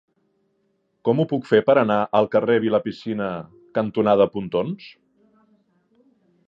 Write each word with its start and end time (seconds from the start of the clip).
Com 1.09 1.19
ho 1.19 1.25
puc 1.33 1.45
fer 1.49 1.59
per 1.67 1.75
anar 1.81 1.97
al 2.21 2.29
carrer 2.37 2.57
Vilapicina 2.65 3.29
cantonada 3.79 4.29
Pontons? 4.37 4.91